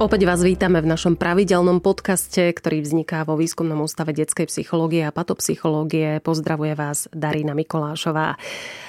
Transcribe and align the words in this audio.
Opäť 0.00 0.24
vás 0.24 0.40
vítame 0.40 0.80
v 0.80 0.88
našom 0.88 1.12
pravidelnom 1.12 1.84
podcaste, 1.84 2.56
ktorý 2.56 2.80
vzniká 2.80 3.20
vo 3.28 3.36
Výskumnom 3.36 3.84
ústave 3.84 4.16
detskej 4.16 4.48
psychológie 4.48 5.04
a 5.04 5.12
patopsychológie. 5.12 6.24
Pozdravuje 6.24 6.72
vás 6.72 7.04
Darina 7.12 7.52
Mikolášová. 7.52 8.40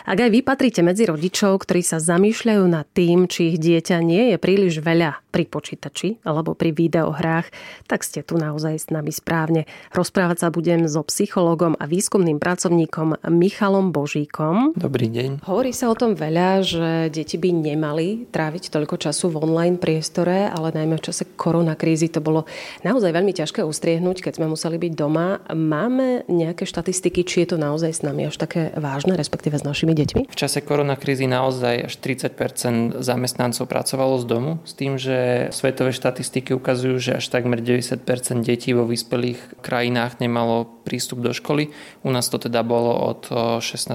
Ak 0.07 0.17
aj 0.17 0.31
vy 0.31 0.39
patríte 0.39 0.79
medzi 0.79 1.03
rodičov, 1.03 1.67
ktorí 1.67 1.83
sa 1.83 1.99
zamýšľajú 1.99 2.63
nad 2.63 2.87
tým, 2.95 3.27
či 3.27 3.51
ich 3.51 3.59
dieťa 3.59 3.99
nie 3.99 4.31
je 4.31 4.37
príliš 4.39 4.79
veľa 4.79 5.19
pri 5.35 5.51
počítači 5.51 6.23
alebo 6.23 6.55
pri 6.55 6.71
videohrách, 6.71 7.51
tak 7.91 8.07
ste 8.07 8.23
tu 8.23 8.39
naozaj 8.39 8.79
s 8.79 8.87
nami 8.87 9.11
správne. 9.11 9.67
Rozprávať 9.91 10.47
sa 10.47 10.47
budem 10.47 10.87
so 10.87 11.03
psychológom 11.03 11.75
a 11.75 11.91
výskumným 11.91 12.39
pracovníkom 12.39 13.19
Michalom 13.27 13.91
Božíkom. 13.91 14.79
Dobrý 14.79 15.11
deň. 15.11 15.43
Hovorí 15.43 15.75
sa 15.75 15.91
o 15.91 15.95
tom 15.99 16.15
veľa, 16.15 16.63
že 16.63 17.11
deti 17.11 17.35
by 17.35 17.51
nemali 17.51 18.31
tráviť 18.31 18.71
toľko 18.71 18.95
času 18.95 19.27
v 19.27 19.43
online 19.43 19.75
priestore, 19.75 20.47
ale 20.47 20.71
najmä 20.71 21.00
v 21.01 21.09
čase 21.09 21.25
koronakrízy 21.33 22.13
to 22.13 22.21
bolo 22.21 22.45
naozaj 22.85 23.09
veľmi 23.09 23.33
ťažké 23.33 23.65
ustriehnúť, 23.65 24.21
keď 24.21 24.37
sme 24.37 24.53
museli 24.53 24.77
byť 24.77 24.93
doma. 24.93 25.41
Máme 25.49 26.29
nejaké 26.29 26.69
štatistiky, 26.69 27.25
či 27.25 27.43
je 27.43 27.47
to 27.51 27.57
naozaj 27.57 27.89
s 27.89 28.05
nami 28.05 28.29
až 28.29 28.37
také 28.37 28.69
vážne, 28.77 29.17
respektíve 29.17 29.57
s 29.57 29.65
našimi 29.65 29.97
deťmi? 29.97 30.29
V 30.29 30.37
čase 30.37 30.61
koronakrízy 30.61 31.25
naozaj 31.25 31.89
až 31.89 31.93
30% 31.97 33.01
zamestnancov 33.01 33.65
pracovalo 33.65 34.21
z 34.21 34.25
domu, 34.29 34.51
s 34.61 34.77
tým, 34.77 35.01
že 35.01 35.49
svetové 35.49 35.89
štatistiky 35.89 36.53
ukazujú, 36.53 37.01
že 37.01 37.11
až 37.17 37.25
takmer 37.33 37.57
90% 37.57 38.05
detí 38.45 38.77
vo 38.77 38.85
vyspelých 38.85 39.57
krajinách 39.65 40.21
nemalo 40.21 40.69
prístup 40.85 41.25
do 41.25 41.33
školy. 41.33 41.73
U 42.05 42.13
nás 42.13 42.29
to 42.29 42.37
teda 42.37 42.61
bolo 42.61 42.93
od 42.93 43.21
16. 43.57 43.89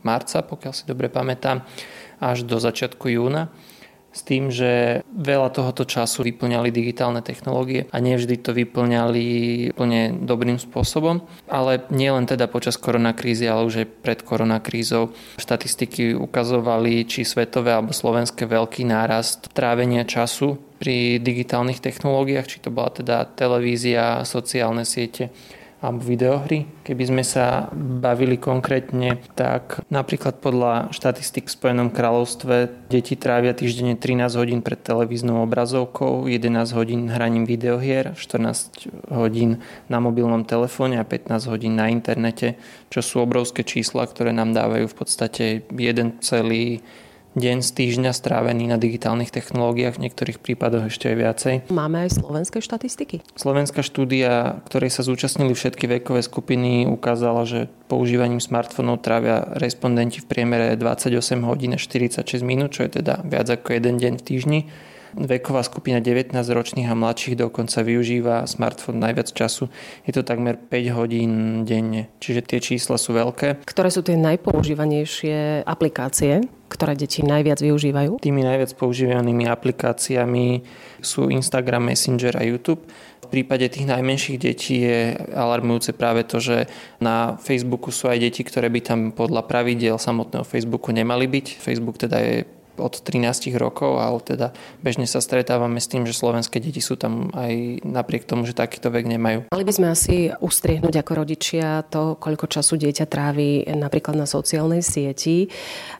marca, 0.00 0.38
pokiaľ 0.40 0.72
si 0.72 0.88
dobre 0.88 1.12
pamätám, 1.12 1.68
až 2.22 2.48
do 2.48 2.56
začiatku 2.56 3.12
júna 3.12 3.52
s 4.14 4.22
tým, 4.22 4.54
že 4.54 5.02
veľa 5.10 5.50
tohoto 5.50 5.82
času 5.82 6.22
vyplňali 6.22 6.70
digitálne 6.70 7.18
technológie 7.18 7.90
a 7.90 7.98
nevždy 7.98 8.38
to 8.38 8.54
vyplňali 8.54 9.26
úplne 9.74 10.14
dobrým 10.22 10.62
spôsobom. 10.62 11.26
Ale 11.50 11.82
nie 11.90 12.08
len 12.14 12.30
teda 12.30 12.46
počas 12.46 12.78
koronakrízy, 12.78 13.50
ale 13.50 13.66
už 13.66 13.74
aj 13.82 13.88
pred 14.06 14.20
koronakrízou. 14.22 15.10
Štatistiky 15.42 16.14
ukazovali, 16.14 17.02
či 17.10 17.26
svetové 17.26 17.74
alebo 17.74 17.90
slovenské 17.90 18.46
veľký 18.46 18.86
nárast 18.86 19.50
trávenia 19.50 20.06
času 20.06 20.62
pri 20.78 21.18
digitálnych 21.18 21.82
technológiách, 21.82 22.46
či 22.46 22.58
to 22.62 22.70
bola 22.70 22.94
teda 22.94 23.26
televízia, 23.34 24.22
sociálne 24.22 24.86
siete 24.86 25.34
alebo 25.84 26.00
videohry. 26.00 26.64
Keby 26.80 27.04
sme 27.12 27.20
sa 27.20 27.68
bavili 27.76 28.40
konkrétne, 28.40 29.20
tak 29.36 29.84
napríklad 29.92 30.40
podľa 30.40 30.88
štatistik 30.96 31.52
v 31.52 31.54
Spojenom 31.60 31.92
kráľovstve 31.92 32.88
deti 32.88 33.20
trávia 33.20 33.52
týždenne 33.52 33.92
13 34.00 34.40
hodín 34.40 34.60
pred 34.64 34.80
televíznou 34.80 35.44
obrazovkou, 35.44 36.24
11 36.24 36.72
hodín 36.72 37.12
hraním 37.12 37.44
videohier, 37.44 38.16
14 38.16 39.12
hodín 39.12 39.60
na 39.92 40.00
mobilnom 40.00 40.48
telefóne 40.48 40.96
a 40.96 41.04
15 41.04 41.52
hodín 41.52 41.76
na 41.76 41.92
internete, 41.92 42.56
čo 42.88 43.04
sú 43.04 43.20
obrovské 43.20 43.60
čísla, 43.60 44.08
ktoré 44.08 44.32
nám 44.32 44.56
dávajú 44.56 44.88
v 44.88 44.96
podstate 44.96 45.44
jeden 45.68 46.16
celý 46.24 46.80
deň 47.34 47.66
z 47.66 47.70
týždňa 47.74 48.14
strávený 48.14 48.70
na 48.70 48.78
digitálnych 48.78 49.34
technológiách, 49.34 49.98
v 49.98 50.08
niektorých 50.08 50.38
prípadoch 50.38 50.90
ešte 50.90 51.10
aj 51.10 51.16
viacej. 51.18 51.54
Máme 51.70 52.06
aj 52.06 52.22
slovenské 52.22 52.62
štatistiky? 52.62 53.26
Slovenská 53.34 53.82
štúdia, 53.82 54.62
ktorej 54.70 54.94
sa 54.94 55.02
zúčastnili 55.02 55.52
všetky 55.54 55.90
vekové 56.00 56.22
skupiny, 56.22 56.86
ukázala, 56.86 57.42
že 57.46 57.66
používaním 57.90 58.38
smartfónov 58.38 59.02
trávia 59.02 59.44
respondenti 59.58 60.22
v 60.22 60.30
priemere 60.30 60.78
28 60.78 61.42
hodín 61.42 61.74
a 61.74 61.78
46 61.78 62.22
minút, 62.46 62.78
čo 62.78 62.86
je 62.86 63.02
teda 63.02 63.26
viac 63.26 63.50
ako 63.50 63.74
jeden 63.74 63.98
deň 63.98 64.12
v 64.18 64.22
týždni. 64.22 64.60
Veková 65.14 65.62
skupina 65.62 66.02
19 66.02 66.34
ročných 66.34 66.90
a 66.90 66.98
mladších 66.98 67.38
dokonca 67.38 67.86
využíva 67.86 68.44
smartfón 68.50 68.98
najviac 68.98 69.30
času. 69.30 69.70
Je 70.02 70.12
to 70.12 70.26
takmer 70.26 70.58
5 70.58 70.98
hodín 70.98 71.32
denne, 71.62 72.10
čiže 72.18 72.42
tie 72.42 72.58
čísla 72.58 72.98
sú 72.98 73.14
veľké. 73.14 73.62
Ktoré 73.62 73.88
sú 73.94 74.02
tie 74.02 74.18
najpoužívanejšie 74.18 75.62
aplikácie, 75.62 76.42
ktoré 76.66 76.98
deti 76.98 77.22
najviac 77.22 77.62
využívajú? 77.62 78.18
Tými 78.18 78.42
najviac 78.42 78.74
používanými 78.74 79.46
aplikáciami 79.46 80.66
sú 80.98 81.30
Instagram, 81.30 81.94
Messenger 81.94 82.34
a 82.34 82.42
YouTube. 82.42 82.82
V 83.24 83.28
prípade 83.30 83.66
tých 83.72 83.88
najmenších 83.88 84.36
detí 84.36 84.84
je 84.84 85.16
alarmujúce 85.32 85.96
práve 85.96 86.26
to, 86.28 86.42
že 86.42 86.66
na 87.00 87.38
Facebooku 87.40 87.88
sú 87.88 88.10
aj 88.10 88.20
deti, 88.20 88.42
ktoré 88.44 88.68
by 88.68 88.80
tam 88.84 89.00
podľa 89.14 89.46
pravidiel 89.48 89.96
samotného 89.96 90.44
Facebooku 90.44 90.92
nemali 90.92 91.24
byť. 91.30 91.46
Facebook 91.62 91.96
teda 91.96 92.20
je 92.20 92.36
od 92.76 92.94
13 93.00 93.54
rokov, 93.54 93.98
ale 93.98 94.18
teda 94.22 94.46
bežne 94.82 95.06
sa 95.06 95.22
stretávame 95.22 95.78
s 95.78 95.90
tým, 95.90 96.04
že 96.04 96.16
slovenské 96.16 96.58
deti 96.58 96.82
sú 96.82 96.98
tam 96.98 97.30
aj 97.34 97.84
napriek 97.86 98.26
tomu, 98.26 98.44
že 98.44 98.56
takýto 98.56 98.90
vek 98.90 99.06
nemajú. 99.06 99.38
Mali 99.50 99.64
by 99.64 99.72
sme 99.72 99.86
asi 99.90 100.30
ustriehnúť 100.38 100.94
ako 101.00 101.12
rodičia 101.24 101.86
to, 101.86 102.18
koľko 102.18 102.50
času 102.50 102.78
dieťa 102.78 103.06
trávi 103.06 103.66
napríklad 103.70 104.18
na 104.18 104.26
sociálnej 104.26 104.82
sieti, 104.82 105.48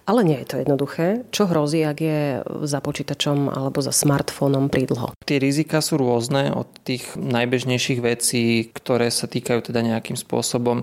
ale 0.04 0.26
nie 0.26 0.38
je 0.42 0.46
to 0.50 0.56
jednoduché. 0.60 1.06
Čo 1.30 1.46
hrozí, 1.50 1.86
ak 1.86 1.98
je 1.98 2.20
za 2.66 2.80
počítačom 2.82 3.50
alebo 3.50 3.78
za 3.80 3.94
smartfónom 3.94 4.68
prídlho? 4.68 5.14
Tie 5.24 5.38
rizika 5.38 5.78
sú 5.80 5.98
rôzne 5.98 6.50
od 6.52 6.66
tých 6.82 7.14
najbežnejších 7.16 8.00
vecí, 8.02 8.68
ktoré 8.70 9.08
sa 9.08 9.30
týkajú 9.30 9.70
teda 9.70 9.80
nejakým 9.80 10.18
spôsobom 10.18 10.82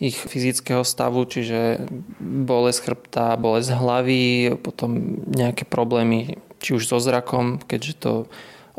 ich 0.00 0.16
fyzického 0.16 0.80
stavu, 0.80 1.28
čiže 1.28 1.84
bolesť 2.20 2.80
chrbta, 2.88 3.36
bolesť 3.36 3.76
hlavy, 3.76 4.56
potom 4.64 5.20
nejaké 5.28 5.68
problémy 5.68 6.40
či 6.56 6.72
už 6.72 6.88
so 6.88 6.96
zrakom, 6.96 7.60
keďže 7.60 7.94
to 8.00 8.12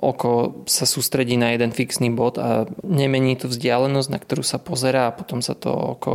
oko 0.01 0.65
sa 0.65 0.89
sústredí 0.89 1.37
na 1.37 1.53
jeden 1.53 1.69
fixný 1.69 2.09
bod 2.09 2.41
a 2.41 2.65
nemení 2.81 3.37
tú 3.37 3.45
vzdialenosť, 3.45 4.09
na 4.09 4.17
ktorú 4.17 4.41
sa 4.41 4.57
pozerá 4.57 5.13
a 5.13 5.15
potom 5.15 5.45
sa 5.45 5.53
to 5.53 5.69
oko 5.69 6.13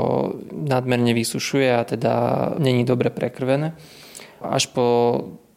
nadmerne 0.50 1.14
vysušuje 1.14 1.70
a 1.70 1.86
teda 1.86 2.14
není 2.58 2.82
dobre 2.82 3.14
prekrvené. 3.14 3.78
Až 4.42 4.74
po 4.74 4.86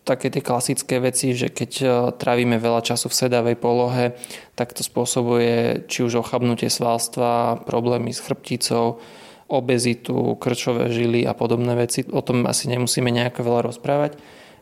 také 0.06 0.30
tie 0.30 0.46
klasické 0.46 1.02
veci, 1.02 1.34
že 1.34 1.50
keď 1.50 1.72
trávime 2.22 2.62
veľa 2.62 2.86
času 2.86 3.10
v 3.10 3.18
sedavej 3.18 3.58
polohe, 3.58 4.14
tak 4.54 4.78
to 4.78 4.86
spôsobuje 4.86 5.86
či 5.90 6.06
už 6.06 6.22
ochabnutie 6.22 6.70
svalstva, 6.70 7.66
problémy 7.66 8.14
s 8.14 8.22
chrbticou, 8.22 9.02
obezitu, 9.50 10.38
krčové 10.38 10.94
žily 10.94 11.26
a 11.26 11.34
podobné 11.34 11.74
veci. 11.74 12.06
O 12.06 12.22
tom 12.22 12.46
asi 12.46 12.70
nemusíme 12.70 13.10
nejako 13.10 13.42
veľa 13.44 13.62
rozprávať 13.74 14.14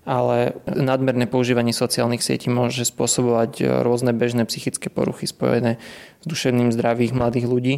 ale 0.08 0.56
nadmerné 0.64 1.28
používanie 1.28 1.76
sociálnych 1.76 2.24
sietí 2.24 2.48
môže 2.48 2.88
spôsobovať 2.88 3.84
rôzne 3.84 4.16
bežné 4.16 4.48
psychické 4.48 4.88
poruchy 4.88 5.28
spojené 5.28 5.84
s 6.24 6.26
duševným 6.32 6.72
zdravím 6.72 7.20
mladých 7.20 7.44
ľudí 7.52 7.76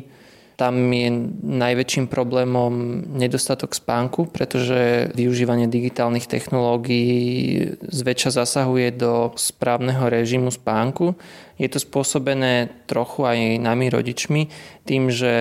tam 0.59 0.91
je 0.91 1.07
najväčším 1.39 2.11
problémom 2.11 2.99
nedostatok 3.15 3.71
spánku, 3.71 4.27
pretože 4.27 5.07
využívanie 5.15 5.71
digitálnych 5.71 6.27
technológií 6.27 7.79
zväčša 7.79 8.43
zasahuje 8.43 8.91
do 8.91 9.31
správneho 9.39 10.11
režimu 10.11 10.51
spánku. 10.51 11.15
Je 11.55 11.67
to 11.71 11.79
spôsobené 11.79 12.71
trochu 12.91 13.23
aj 13.23 13.39
nami 13.59 13.87
rodičmi 13.87 14.51
tým, 14.83 15.11
že 15.11 15.31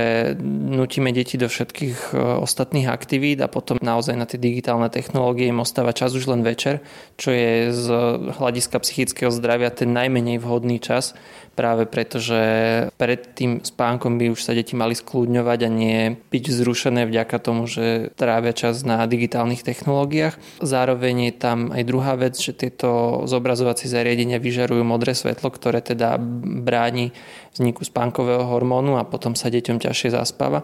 nutíme 0.43 1.15
deti 1.15 1.39
do 1.39 1.47
všetkých 1.47 2.11
e, 2.11 2.43
ostatných 2.43 2.91
aktivít 2.91 3.39
a 3.39 3.47
potom 3.47 3.79
naozaj 3.79 4.19
na 4.19 4.27
tie 4.27 4.35
digitálne 4.35 4.91
technológie 4.91 5.47
im 5.47 5.63
ostáva 5.63 5.95
čas 5.95 6.19
už 6.19 6.27
len 6.27 6.43
večer, 6.43 6.83
čo 7.19 7.31
je 7.31 7.71
z 7.71 7.87
hľadiska 8.35 8.83
psychického 8.83 9.31
zdravia 9.31 9.71
ten 9.71 9.95
najmenej 9.95 10.43
vhodný 10.43 10.83
čas, 10.83 11.15
práve 11.59 11.91
preto, 11.91 12.23
že 12.23 12.39
pred 12.95 13.19
tým 13.35 13.59
spánkom 13.59 14.15
by 14.15 14.31
už 14.31 14.47
sa 14.47 14.55
deti 14.55 14.79
mali 14.79 14.95
skľudňovať 14.95 15.59
a 15.67 15.71
nie 15.75 16.15
byť 16.15 16.45
vzrušené 16.55 17.03
vďaka 17.11 17.37
tomu, 17.43 17.67
že 17.67 18.15
trávia 18.15 18.55
čas 18.55 18.87
na 18.87 19.03
digitálnych 19.11 19.67
technológiách. 19.67 20.39
Zároveň 20.63 21.29
je 21.29 21.35
tam 21.35 21.59
aj 21.75 21.83
druhá 21.83 22.15
vec, 22.15 22.39
že 22.39 22.55
tieto 22.55 23.23
zobrazovacie 23.27 23.91
zariadenia 23.91 24.39
vyžarujú 24.39 24.87
modré 24.87 25.19
svetlo, 25.19 25.51
ktoré 25.51 25.83
teda 25.83 26.15
bráni 26.63 27.11
vzniku 27.59 27.83
spánkového 27.83 28.47
hormónu 28.47 28.95
a 28.95 29.03
potom 29.03 29.35
sa 29.35 29.51
deťom 29.51 29.83
ťažšie 29.83 30.15
zaspáva. 30.15 30.63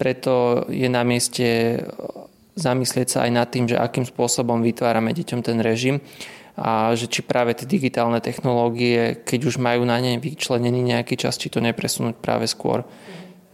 Preto 0.00 0.64
je 0.72 0.88
na 0.88 1.04
mieste 1.04 1.76
zamyslieť 2.56 3.08
sa 3.08 3.18
aj 3.28 3.30
nad 3.36 3.48
tým, 3.52 3.68
že 3.68 3.76
akým 3.76 4.08
spôsobom 4.08 4.64
vytvárame 4.64 5.12
deťom 5.12 5.40
ten 5.44 5.60
režim 5.60 6.00
a 6.56 6.92
že 6.92 7.08
či 7.08 7.24
práve 7.24 7.56
tie 7.56 7.64
digitálne 7.64 8.20
technológie, 8.20 9.24
keď 9.24 9.40
už 9.48 9.56
majú 9.56 9.88
na 9.88 9.96
ne 10.00 10.20
vyčlenený 10.20 10.84
nejaký 10.84 11.16
čas, 11.16 11.40
či 11.40 11.48
to 11.48 11.64
nepresunúť 11.64 12.20
práve 12.20 12.44
skôr. 12.44 12.84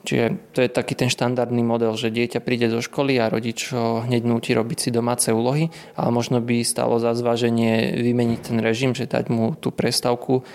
Čiže 0.09 0.57
to 0.57 0.59
je 0.65 0.71
taký 0.73 0.95
ten 0.97 1.11
štandardný 1.13 1.61
model, 1.61 1.93
že 1.99 2.15
dieťa 2.15 2.41
príde 2.41 2.71
do 2.73 2.81
školy 2.81 3.21
a 3.21 3.29
rodič 3.29 3.75
ho 3.77 4.01
hneď 4.07 4.23
núti 4.25 4.57
robiť 4.57 4.79
si 4.79 4.91
domáce 4.95 5.29
úlohy, 5.35 5.69
ale 5.99 6.11
možno 6.15 6.41
by 6.41 6.65
stalo 6.65 6.97
za 6.97 7.13
zváženie 7.13 7.99
vymeniť 7.99 8.41
ten 8.41 8.59
režim, 8.63 8.97
že 8.97 9.11
dať 9.11 9.29
mu 9.29 9.53
tú 9.59 9.69
prestavku, 9.69 10.47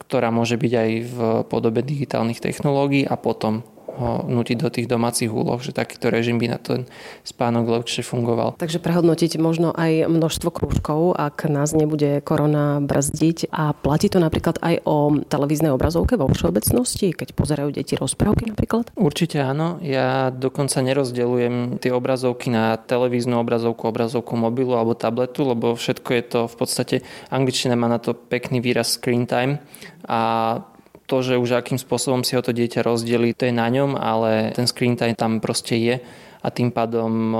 ktorá 0.00 0.32
môže 0.32 0.56
byť 0.56 0.72
aj 0.72 0.90
v 1.04 1.16
podobe 1.52 1.84
digitálnych 1.84 2.40
technológií 2.40 3.04
a 3.04 3.18
potom 3.20 3.66
ho 3.94 4.26
nutiť 4.26 4.56
do 4.58 4.68
tých 4.70 4.86
domácich 4.90 5.30
úloh, 5.30 5.58
že 5.62 5.70
takýto 5.70 6.10
režim 6.10 6.36
by 6.38 6.46
na 6.50 6.58
ten 6.58 6.80
spánok 7.22 7.82
lepšie 7.82 8.02
fungoval. 8.02 8.58
Takže 8.58 8.82
prehodnotiť 8.82 9.38
možno 9.38 9.70
aj 9.70 10.10
množstvo 10.10 10.50
krúžkov, 10.50 11.14
ak 11.14 11.46
nás 11.46 11.72
nebude 11.72 12.20
korona 12.26 12.82
brzdiť. 12.82 13.50
A 13.54 13.72
platí 13.72 14.10
to 14.10 14.18
napríklad 14.18 14.58
aj 14.60 14.82
o 14.84 15.22
televíznej 15.22 15.70
obrazovke 15.70 16.18
vo 16.18 16.26
všeobecnosti, 16.26 17.14
keď 17.14 17.32
pozerajú 17.32 17.70
deti 17.74 17.94
rozprávky 17.94 18.50
napríklad? 18.50 18.90
Určite 18.98 19.40
áno. 19.42 19.78
Ja 19.80 20.34
dokonca 20.34 20.82
nerozdeľujem 20.82 21.78
tie 21.78 21.94
obrazovky 21.94 22.50
na 22.50 22.76
televíznu 22.76 23.38
obrazovku, 23.40 23.86
obrazovku 23.88 24.34
mobilu 24.34 24.74
alebo 24.74 24.98
tabletu, 24.98 25.46
lebo 25.46 25.78
všetko 25.78 26.10
je 26.14 26.22
to 26.24 26.40
v 26.50 26.54
podstate, 26.58 26.96
angličtina 27.30 27.78
má 27.78 27.86
na 27.86 28.02
to 28.02 28.14
pekný 28.14 28.58
výraz 28.58 28.96
screen 28.98 29.28
time 29.28 29.62
a 30.04 30.60
to, 31.04 31.20
že 31.20 31.40
už 31.40 31.60
akým 31.60 31.76
spôsobom 31.76 32.24
si 32.24 32.36
ho 32.36 32.42
to 32.42 32.56
dieťa 32.56 32.80
rozdelí, 32.80 33.36
to 33.36 33.48
je 33.48 33.54
na 33.54 33.68
ňom, 33.68 33.96
ale 33.96 34.52
ten 34.56 34.64
screen 34.64 34.96
time 34.96 35.16
tam 35.16 35.38
proste 35.38 35.76
je 35.76 35.96
a 36.44 36.48
tým 36.52 36.68
pádom 36.68 37.32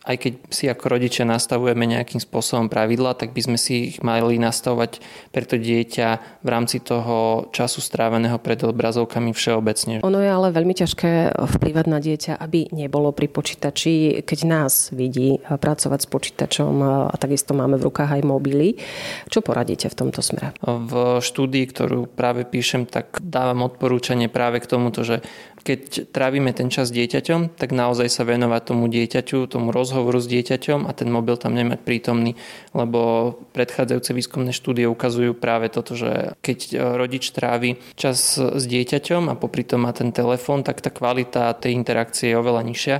aj 0.00 0.16
keď 0.16 0.32
si 0.48 0.64
ako 0.64 0.96
rodičia 0.96 1.28
nastavujeme 1.28 1.84
nejakým 1.84 2.24
spôsobom 2.24 2.72
pravidla, 2.72 3.12
tak 3.12 3.36
by 3.36 3.40
sme 3.44 3.58
si 3.60 3.92
ich 3.92 3.96
mali 4.00 4.40
nastavovať 4.40 4.96
pre 5.28 5.44
to 5.44 5.60
dieťa 5.60 6.40
v 6.40 6.48
rámci 6.48 6.80
toho 6.80 7.46
času 7.52 7.84
stráveného 7.84 8.40
pred 8.40 8.56
obrazovkami 8.64 9.36
všeobecne. 9.36 10.00
Ono 10.00 10.18
je 10.24 10.30
ale 10.32 10.56
veľmi 10.56 10.72
ťažké 10.72 11.36
vplývať 11.36 11.86
na 11.92 12.00
dieťa, 12.00 12.40
aby 12.40 12.72
nebolo 12.72 13.12
pri 13.12 13.28
počítači, 13.28 14.24
keď 14.24 14.38
nás 14.48 14.88
vidí 14.96 15.36
pracovať 15.44 16.00
s 16.00 16.08
počítačom 16.08 16.72
a 17.12 17.14
takisto 17.20 17.52
máme 17.52 17.76
v 17.76 17.92
rukách 17.92 18.16
aj 18.16 18.22
mobily. 18.24 18.80
Čo 19.28 19.44
poradíte 19.44 19.92
v 19.92 19.98
tomto 20.00 20.24
smere? 20.24 20.56
V 20.64 21.20
štúdii, 21.20 21.68
ktorú 21.68 22.08
práve 22.08 22.48
píšem, 22.48 22.88
tak 22.88 23.20
dávam 23.20 23.68
odporúčanie 23.68 24.32
práve 24.32 24.64
k 24.64 24.70
tomuto, 24.70 25.04
že 25.04 25.20
keď 25.60 26.08
trávime 26.08 26.56
ten 26.56 26.72
čas 26.72 26.88
dieťaťom, 26.88 27.52
tak 27.60 27.76
naozaj 27.76 28.08
sa 28.08 28.24
venovať 28.24 28.62
tomu 28.64 28.88
dieťaťu, 28.88 29.44
tomu 29.44 29.68
rozhovoru 29.68 29.89
rozhovoru 29.90 30.22
s 30.22 30.30
dieťaťom 30.30 30.86
a 30.86 30.94
ten 30.94 31.10
mobil 31.10 31.34
tam 31.34 31.58
nemať 31.58 31.82
prítomný, 31.82 32.38
lebo 32.70 33.34
predchádzajúce 33.50 34.14
výskumné 34.14 34.54
štúdie 34.54 34.86
ukazujú 34.86 35.34
práve 35.34 35.66
toto, 35.66 35.98
že 35.98 36.38
keď 36.38 36.58
e, 36.70 36.74
rodič 36.94 37.34
trávi 37.34 37.82
čas 37.98 38.38
s 38.38 38.64
dieťaťom 38.70 39.26
a 39.26 39.34
popri 39.34 39.66
tom 39.66 39.82
má 39.82 39.90
ten 39.90 40.14
telefón, 40.14 40.62
tak 40.62 40.78
tá 40.78 40.94
kvalita 40.94 41.58
tej 41.58 41.74
interakcie 41.74 42.30
je 42.30 42.38
oveľa 42.38 42.62
nižšia 42.62 42.96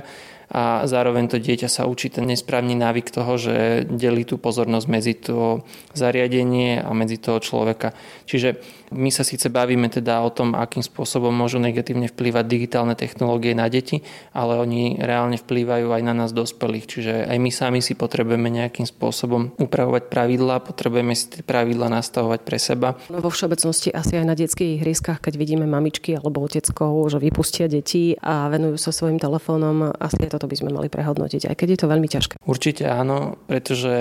a 0.51 0.83
zároveň 0.83 1.31
to 1.31 1.39
dieťa 1.39 1.71
sa 1.71 1.87
učí 1.87 2.11
ten 2.11 2.27
nesprávny 2.27 2.75
návyk 2.75 3.07
toho, 3.07 3.39
že 3.39 3.87
delí 3.87 4.27
tú 4.27 4.35
pozornosť 4.35 4.87
medzi 4.91 5.15
to 5.15 5.63
zariadenie 5.95 6.83
a 6.83 6.91
medzi 6.91 7.23
toho 7.23 7.39
človeka. 7.39 7.95
Čiže 8.27 8.59
my 8.91 9.09
sa 9.09 9.23
síce 9.23 9.47
bavíme 9.47 9.87
teda 9.87 10.19
o 10.21 10.29
tom, 10.29 10.53
akým 10.53 10.83
spôsobom 10.83 11.31
môžu 11.31 11.57
negatívne 11.57 12.11
vplývať 12.11 12.45
digitálne 12.45 12.93
technológie 12.93 13.55
na 13.55 13.71
deti, 13.71 14.03
ale 14.35 14.59
oni 14.59 14.99
reálne 14.99 15.39
vplývajú 15.39 15.89
aj 15.95 16.01
na 16.03 16.13
nás 16.13 16.35
dospelých. 16.35 16.85
Čiže 16.85 17.13
aj 17.31 17.37
my 17.39 17.51
sami 17.51 17.79
si 17.79 17.95
potrebujeme 17.95 18.51
nejakým 18.51 18.83
spôsobom 18.83 19.55
upravovať 19.55 20.11
pravidlá, 20.11 20.59
potrebujeme 20.59 21.15
si 21.15 21.31
tie 21.31 21.41
pravidlá 21.41 21.87
nastavovať 21.87 22.39
pre 22.43 22.59
seba. 22.59 22.99
No 23.07 23.23
vo 23.23 23.31
všeobecnosti 23.31 23.95
asi 23.95 24.19
aj 24.19 24.25
na 24.27 24.35
detských 24.35 24.83
ihriskách, 24.83 25.23
keď 25.23 25.33
vidíme 25.39 25.63
mamičky 25.63 26.19
alebo 26.19 26.43
oteckov, 26.43 27.07
že 27.07 27.17
vypustia 27.23 27.71
deti 27.71 28.19
a 28.19 28.51
venujú 28.51 28.75
sa 28.75 28.91
svojim 28.91 29.17
telefónom, 29.17 29.95
asi 29.95 30.27
toto 30.27 30.51
by 30.51 30.55
sme 30.59 30.75
mali 30.75 30.91
prehodnotiť, 30.91 31.47
aj 31.47 31.55
keď 31.55 31.67
je 31.71 31.79
to 31.79 31.87
veľmi 31.87 32.07
ťažké. 32.11 32.33
Určite 32.43 32.91
áno, 32.91 33.39
pretože 33.47 33.93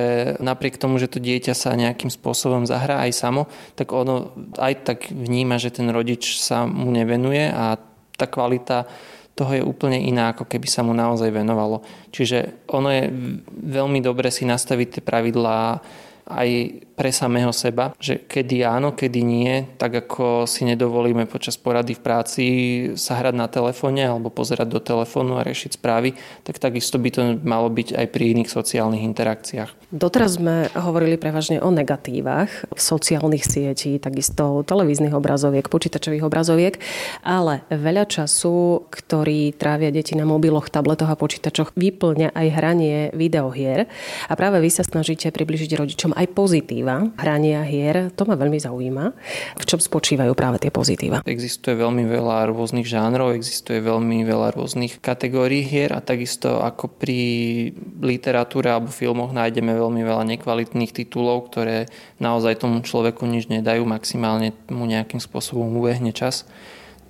napriek 0.43 0.81
tomu, 0.81 0.99
že 0.99 1.07
to 1.07 1.23
dieťa 1.23 1.55
sa 1.55 1.79
nejakým 1.79 2.11
spôsobom 2.11 2.67
zahrá 2.67 3.07
aj 3.07 3.13
samo, 3.15 3.47
tak 3.79 3.95
ono 3.95 4.35
aj 4.59 4.80
tak 4.82 5.12
vníma, 5.12 5.61
že 5.61 5.71
ten 5.71 5.87
rodič 5.93 6.41
sa 6.41 6.65
mu 6.65 6.91
nevenuje 6.91 7.53
a 7.53 7.77
tá 8.17 8.27
kvalita 8.27 8.88
toho 9.38 9.56
je 9.56 9.65
úplne 9.65 9.97
iná, 9.97 10.37
ako 10.37 10.44
keby 10.44 10.69
sa 10.69 10.85
mu 10.85 10.93
naozaj 10.93 11.32
venovalo. 11.32 11.81
Čiže 12.12 12.69
ono 12.69 12.93
je 12.93 13.09
veľmi 13.49 14.05
dobre 14.05 14.29
si 14.29 14.44
nastaviť 14.44 15.00
tie 15.00 15.03
pravidlá 15.05 15.81
aj 16.27 16.49
pre 17.01 17.09
samého 17.09 17.49
seba, 17.49 17.97
že 17.97 18.21
kedy 18.29 18.61
áno, 18.61 18.93
kedy 18.93 19.21
nie, 19.25 19.65
tak 19.81 20.05
ako 20.05 20.45
si 20.45 20.69
nedovolíme 20.69 21.25
počas 21.25 21.57
porady 21.57 21.97
v 21.97 22.05
práci 22.05 22.45
sa 23.01 23.17
hrať 23.17 23.35
na 23.41 23.49
telefóne 23.49 24.05
alebo 24.05 24.29
pozerať 24.29 24.69
do 24.69 24.81
telefónu 24.85 25.41
a 25.41 25.47
riešiť 25.47 25.81
správy, 25.81 26.13
tak 26.45 26.61
takisto 26.61 27.01
by 27.01 27.09
to 27.09 27.21
malo 27.41 27.73
byť 27.73 27.97
aj 27.97 28.07
pri 28.13 28.37
iných 28.37 28.53
sociálnych 28.53 29.01
interakciách. 29.01 29.81
Doteraz 29.91 30.37
sme 30.37 30.69
hovorili 30.77 31.17
prevažne 31.17 31.59
o 31.59 31.73
negatívach 31.73 32.69
sociálnych 32.77 33.49
sietí, 33.49 33.97
takisto 33.97 34.63
televíznych 34.63 35.17
obrazoviek, 35.17 35.67
počítačových 35.67 36.29
obrazoviek, 36.29 36.79
ale 37.25 37.65
veľa 37.73 38.07
času, 38.07 38.87
ktorý 38.93 39.57
trávia 39.57 39.91
deti 39.91 40.15
na 40.15 40.29
mobiloch, 40.29 40.71
tabletoch 40.71 41.11
a 41.11 41.19
počítačoch, 41.19 41.75
vyplňa 41.75 42.37
aj 42.37 42.47
hranie 42.55 42.97
videohier. 43.17 43.91
A 44.31 44.33
práve 44.39 44.63
vy 44.63 44.71
sa 44.71 44.87
snažíte 44.87 45.33
približiť 45.33 45.75
rodičom 45.75 46.15
aj 46.21 46.27
pozitíva 46.37 47.09
hrania 47.17 47.65
hier. 47.65 48.13
To 48.13 48.29
ma 48.29 48.37
veľmi 48.37 48.61
zaujíma. 48.61 49.05
V 49.57 49.65
čom 49.65 49.81
spočívajú 49.81 50.37
práve 50.37 50.61
tie 50.61 50.69
pozitíva? 50.69 51.25
Existuje 51.25 51.81
veľmi 51.81 52.05
veľa 52.05 52.53
rôznych 52.53 52.85
žánrov, 52.85 53.33
existuje 53.33 53.81
veľmi 53.81 54.29
veľa 54.29 54.53
rôznych 54.53 55.01
kategórií 55.01 55.65
hier 55.65 55.97
a 55.97 56.05
takisto 56.05 56.61
ako 56.61 56.93
pri 56.93 57.21
literatúre 58.05 58.69
alebo 58.69 58.93
filmoch 58.93 59.33
nájdeme 59.33 59.73
veľmi 59.73 60.05
veľa 60.05 60.29
nekvalitných 60.37 60.93
titulov, 60.93 61.49
ktoré 61.49 61.89
naozaj 62.21 62.61
tomu 62.61 62.85
človeku 62.85 63.25
nič 63.25 63.49
nedajú, 63.49 63.89
maximálne 63.89 64.53
mu 64.69 64.85
nejakým 64.85 65.19
spôsobom 65.19 65.73
ubehne 65.73 66.13
čas 66.13 66.45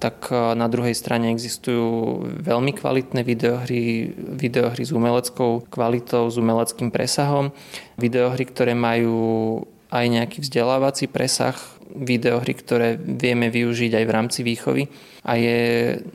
tak 0.01 0.33
e, 0.33 0.57
na 0.57 0.67
druhej 0.67 0.97
strane 0.97 1.29
existujú 1.29 2.25
veľmi 2.41 2.73
kvalitné 2.73 3.21
videohry, 3.21 4.11
videohry 4.17 4.83
s 4.83 4.97
umeleckou 4.97 5.69
kvalitou, 5.69 6.33
s 6.33 6.41
umeleckým 6.41 6.89
presahom, 6.89 7.53
videohry, 8.01 8.49
ktoré 8.49 8.73
majú 8.73 9.61
aj 9.93 10.05
nejaký 10.09 10.41
vzdelávací 10.41 11.13
presah, 11.13 11.55
videohry, 11.91 12.55
ktoré 12.55 12.89
vieme 12.97 13.51
využiť 13.51 13.93
aj 13.99 14.05
v 14.07 14.15
rámci 14.15 14.41
výchovy. 14.47 14.87
A 15.27 15.37
je 15.37 15.61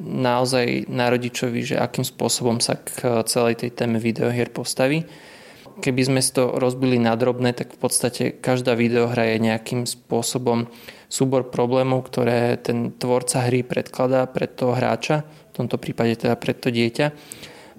naozaj 0.01 0.87
na 0.89 1.11
rodičovi, 1.11 1.61
že 1.61 1.75
akým 1.77 2.07
spôsobom 2.07 2.63
sa 2.63 2.79
k 2.79 3.21
celej 3.27 3.61
tej 3.61 3.75
téme 3.75 3.99
videohier 3.99 4.49
postaví. 4.49 5.05
Keby 5.75 6.01
sme 6.07 6.21
to 6.23 6.55
rozbili 6.55 6.95
na 6.95 7.15
drobné, 7.19 7.51
tak 7.51 7.75
v 7.75 7.79
podstate 7.79 8.23
každá 8.31 8.75
videohra 8.79 9.35
je 9.35 9.43
nejakým 9.43 9.83
spôsobom 9.83 10.71
súbor 11.11 11.51
problémov, 11.51 12.07
ktoré 12.07 12.55
ten 12.59 12.95
tvorca 12.95 13.45
hry 13.45 13.61
predkladá 13.63 14.25
pred 14.31 14.51
toho 14.55 14.73
hráča, 14.73 15.27
v 15.51 15.53
tomto 15.63 15.79
prípade 15.79 16.15
teda 16.19 16.35
pred 16.35 16.59
to 16.59 16.71
dieťa 16.71 17.07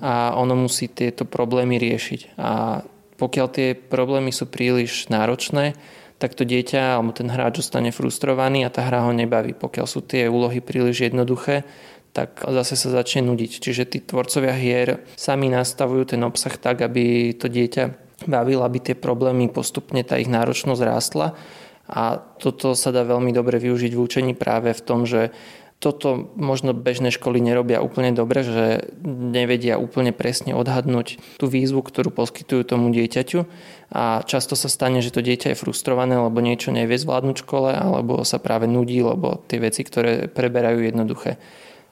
a 0.00 0.36
ono 0.36 0.56
musí 0.56 0.92
tieto 0.92 1.24
problémy 1.24 1.80
riešiť. 1.80 2.36
A 2.36 2.84
pokiaľ 3.16 3.46
tie 3.48 3.68
problémy 3.72 4.28
sú 4.28 4.48
príliš 4.48 5.08
náročné, 5.08 5.72
tak 6.16 6.32
to 6.32 6.48
dieťa 6.48 6.96
alebo 6.96 7.12
ten 7.12 7.28
hráč 7.28 7.60
zostane 7.60 7.92
frustrovaný 7.92 8.64
a 8.64 8.72
tá 8.72 8.84
hra 8.88 9.04
ho 9.04 9.12
nebaví. 9.12 9.52
Pokiaľ 9.52 9.86
sú 9.88 10.00
tie 10.04 10.28
úlohy 10.28 10.64
príliš 10.64 11.04
jednoduché, 11.04 11.68
tak 12.16 12.40
zase 12.40 12.80
sa 12.80 12.88
začne 12.88 13.28
nudiť. 13.28 13.60
Čiže 13.60 13.84
tí 13.84 13.98
tvorcovia 14.00 14.56
hier 14.56 15.04
sami 15.20 15.52
nastavujú 15.52 16.16
ten 16.16 16.24
obsah 16.24 16.56
tak, 16.56 16.80
aby 16.80 17.36
to 17.36 17.52
dieťa 17.52 17.92
bavilo, 18.24 18.64
aby 18.64 18.80
tie 18.80 18.96
problémy 18.96 19.52
postupne 19.52 20.00
tá 20.00 20.16
ich 20.16 20.32
náročnosť 20.32 20.80
rástla 20.80 21.36
a 21.84 22.16
toto 22.40 22.72
sa 22.72 22.88
dá 22.88 23.04
veľmi 23.04 23.36
dobre 23.36 23.60
využiť 23.60 23.92
v 23.92 24.00
učení 24.00 24.32
práve 24.32 24.72
v 24.72 24.80
tom, 24.80 25.04
že 25.04 25.28
toto 25.76 26.32
možno 26.40 26.72
bežné 26.72 27.12
školy 27.12 27.36
nerobia 27.36 27.84
úplne 27.84 28.08
dobre, 28.16 28.40
že 28.40 28.96
nevedia 29.04 29.76
úplne 29.76 30.16
presne 30.16 30.56
odhadnúť 30.56 31.20
tú 31.36 31.52
výzvu, 31.52 31.84
ktorú 31.84 32.08
poskytujú 32.16 32.64
tomu 32.64 32.88
dieťaťu 32.96 33.44
a 33.92 34.24
často 34.24 34.56
sa 34.56 34.72
stane, 34.72 35.04
že 35.04 35.12
to 35.12 35.20
dieťa 35.20 35.52
je 35.52 35.60
frustrované, 35.60 36.16
lebo 36.16 36.40
niečo 36.40 36.72
nevie 36.72 36.96
zvládnuť 36.96 37.36
v 37.36 37.44
škole 37.44 37.70
alebo 37.76 38.24
sa 38.24 38.40
práve 38.40 38.64
nudí, 38.64 39.04
lebo 39.04 39.44
tie 39.44 39.60
veci, 39.60 39.84
ktoré 39.84 40.32
preberajú 40.32 40.80
jednoduché. 40.80 41.36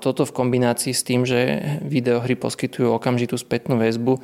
Toto 0.02 0.26
v 0.26 0.36
kombinácii 0.36 0.92
s 0.92 1.06
tým, 1.06 1.22
že 1.28 1.62
videohry 1.84 2.34
poskytujú 2.34 2.94
okamžitú 2.96 3.38
spätnú 3.38 3.78
väzbu, 3.78 4.20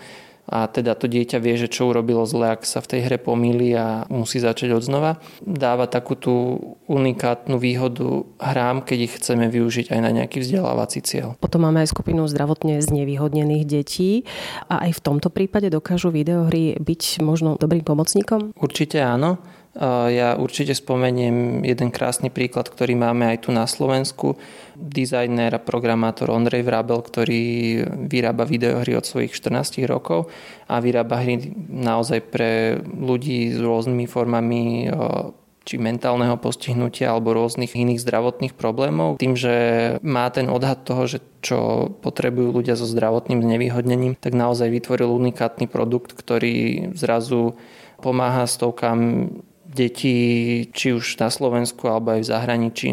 a 0.50 0.66
teda 0.66 0.98
to 0.98 1.06
dieťa 1.06 1.38
vie, 1.38 1.54
že 1.54 1.70
čo 1.70 1.94
urobilo 1.94 2.26
zle, 2.26 2.58
ak 2.58 2.66
sa 2.66 2.82
v 2.82 2.90
tej 2.90 3.00
hre 3.06 3.18
pomýli 3.22 3.70
a 3.78 4.02
musí 4.10 4.42
začať 4.42 4.74
od 4.74 4.82
znova. 4.82 5.22
Dáva 5.46 5.86
takú 5.86 6.18
tú 6.18 6.58
unikátnu 6.90 7.54
výhodu 7.54 8.26
hrám, 8.42 8.82
keď 8.82 8.98
ich 8.98 9.14
chceme 9.22 9.46
využiť 9.46 9.94
aj 9.94 10.00
na 10.02 10.10
nejaký 10.10 10.42
vzdelávací 10.42 11.06
cieľ. 11.06 11.38
Potom 11.38 11.62
máme 11.62 11.86
aj 11.86 11.94
skupinu 11.94 12.26
zdravotne 12.26 12.82
znevýhodnených 12.82 13.62
detí 13.62 14.26
a 14.66 14.90
aj 14.90 14.98
v 14.98 15.00
tomto 15.06 15.30
prípade 15.30 15.70
dokážu 15.70 16.10
videohry 16.10 16.74
byť 16.82 17.22
možno 17.22 17.54
dobrým 17.54 17.86
pomocníkom? 17.86 18.58
Určite 18.58 18.98
áno. 18.98 19.38
Ja 19.78 20.34
určite 20.34 20.74
spomeniem 20.74 21.62
jeden 21.62 21.94
krásny 21.94 22.26
príklad, 22.26 22.66
ktorý 22.66 22.98
máme 22.98 23.30
aj 23.30 23.46
tu 23.46 23.54
na 23.54 23.70
Slovensku. 23.70 24.34
Dizajner 24.74 25.54
a 25.54 25.62
programátor 25.62 26.26
Ondrej 26.34 26.66
Vrabel, 26.66 26.98
ktorý 26.98 27.42
vyrába 28.10 28.42
videohry 28.50 28.98
od 28.98 29.06
svojich 29.06 29.30
14 29.30 29.86
rokov 29.86 30.26
a 30.66 30.82
vyrába 30.82 31.22
hry 31.22 31.54
naozaj 31.70 32.18
pre 32.34 32.82
ľudí 32.82 33.54
s 33.54 33.62
rôznymi 33.62 34.10
formami 34.10 34.90
či 35.60 35.78
mentálneho 35.78 36.34
postihnutia 36.40 37.14
alebo 37.14 37.36
rôznych 37.36 37.70
iných 37.70 38.02
zdravotných 38.02 38.58
problémov. 38.58 39.22
Tým, 39.22 39.38
že 39.38 39.54
má 40.02 40.26
ten 40.34 40.50
odhad 40.50 40.82
toho, 40.82 41.06
že 41.06 41.22
čo 41.46 41.92
potrebujú 42.02 42.58
ľudia 42.58 42.74
so 42.74 42.90
zdravotným 42.90 43.38
znevýhodnením, 43.38 44.18
tak 44.18 44.34
naozaj 44.34 44.66
vytvoril 44.66 45.14
unikátny 45.14 45.70
produkt, 45.70 46.18
ktorý 46.18 46.90
zrazu 46.98 47.54
pomáha 48.00 48.48
stovkám 48.48 49.30
detí, 49.70 50.18
či 50.74 50.92
už 50.92 51.16
na 51.22 51.30
Slovensku 51.30 51.86
alebo 51.86 52.18
aj 52.18 52.26
v 52.26 52.30
zahraničí. 52.30 52.88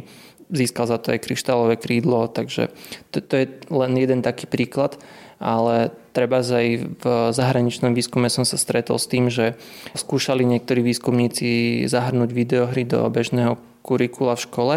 Získal 0.47 0.87
za 0.87 0.97
to 1.01 1.11
aj 1.11 1.25
kryštálové 1.25 1.75
krídlo, 1.75 2.31
takže 2.31 2.71
to, 3.11 3.19
to 3.19 3.33
je 3.35 3.45
len 3.67 3.91
jeden 3.99 4.23
taký 4.23 4.47
príklad 4.47 4.95
ale 5.37 5.93
treba 6.13 6.41
aj 6.41 6.67
v 6.97 7.05
zahraničnom 7.29 7.93
výskume 7.93 8.25
som 8.29 8.41
sa 8.41 8.57
stretol 8.57 8.97
s 8.97 9.09
tým, 9.09 9.29
že 9.29 9.53
skúšali 9.93 10.41
niektorí 10.41 10.81
výskumníci 10.81 11.85
zahrnúť 11.85 12.33
videohry 12.33 12.83
do 12.89 13.05
bežného 13.09 13.61
kurikula 13.85 14.33
v 14.33 14.45
škole 14.49 14.75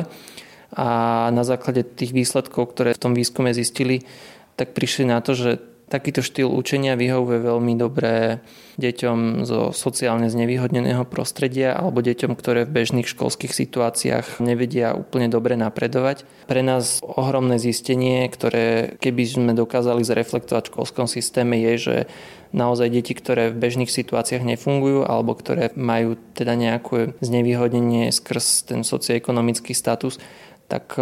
a 0.77 0.89
na 1.33 1.43
základe 1.43 1.83
tých 1.83 2.15
výsledkov, 2.15 2.77
ktoré 2.77 2.95
v 2.95 3.03
tom 3.03 3.13
výskume 3.17 3.51
zistili, 3.57 4.07
tak 4.55 4.77
prišli 4.77 5.09
na 5.09 5.19
to, 5.25 5.35
že 5.35 5.59
Takýto 5.91 6.23
štýl 6.23 6.47
učenia 6.47 6.95
vyhovuje 6.95 7.43
veľmi 7.43 7.75
dobre 7.75 8.39
deťom 8.79 9.43
zo 9.43 9.75
sociálne 9.75 10.31
znevýhodneného 10.31 11.03
prostredia 11.03 11.75
alebo 11.75 11.99
deťom, 11.99 12.39
ktoré 12.39 12.63
v 12.63 12.79
bežných 12.79 13.11
školských 13.11 13.51
situáciách 13.51 14.39
nevedia 14.39 14.95
úplne 14.95 15.27
dobre 15.27 15.59
napredovať. 15.59 16.23
Pre 16.47 16.63
nás 16.63 17.03
ohromné 17.03 17.59
zistenie, 17.59 18.31
ktoré 18.31 18.95
keby 19.03 19.23
sme 19.27 19.51
dokázali 19.51 20.07
zreflektovať 20.07 20.71
v 20.71 20.73
školskom 20.79 21.07
systéme 21.11 21.59
je, 21.59 21.75
že 21.75 21.97
naozaj 22.55 22.95
deti, 22.95 23.11
ktoré 23.19 23.51
v 23.51 23.59
bežných 23.59 23.91
situáciách 23.91 24.47
nefungujú 24.47 25.03
alebo 25.03 25.35
ktoré 25.35 25.75
majú 25.75 26.15
teda 26.39 26.55
nejaké 26.55 27.19
znevýhodnenie 27.19 28.15
skrz 28.15 28.71
ten 28.71 28.87
socioekonomický 28.87 29.75
status, 29.75 30.23
tak 30.71 30.95